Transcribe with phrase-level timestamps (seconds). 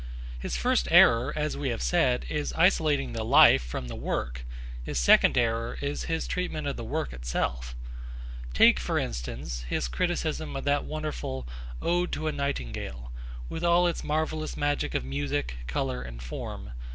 [0.39, 4.45] His first error, as we have said, is isolating the life from the work;
[4.83, 7.75] his second error is his treatment of the work itself.
[8.55, 11.47] Take, for instance, his criticism of that wonderful
[11.83, 13.11] Ode to a Nightingale,
[13.47, 16.71] with all its marvellous magic of music, colour and form.